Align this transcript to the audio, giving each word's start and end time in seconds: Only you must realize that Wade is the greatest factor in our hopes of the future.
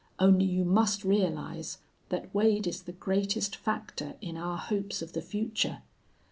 Only 0.17 0.45
you 0.47 0.65
must 0.65 1.03
realize 1.03 1.77
that 2.09 2.33
Wade 2.33 2.65
is 2.65 2.81
the 2.81 2.91
greatest 2.91 3.55
factor 3.55 4.15
in 4.19 4.35
our 4.35 4.57
hopes 4.57 5.03
of 5.03 5.13
the 5.13 5.21
future. 5.21 5.83